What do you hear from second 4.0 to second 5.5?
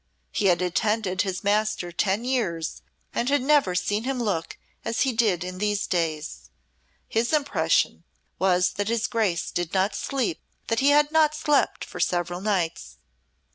him look as he did